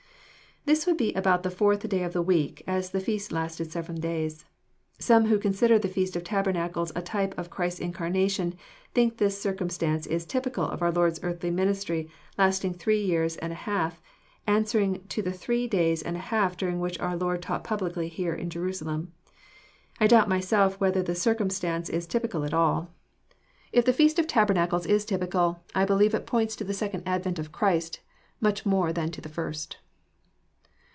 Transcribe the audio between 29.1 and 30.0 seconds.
the first.